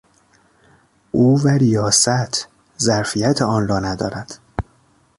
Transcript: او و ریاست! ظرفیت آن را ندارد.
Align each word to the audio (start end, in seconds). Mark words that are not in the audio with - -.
او 1.11 1.39
و 1.41 1.47
ریاست! 1.47 2.47
ظرفیت 2.81 3.41
آن 3.41 3.67
را 3.67 3.79
ندارد. 3.79 4.39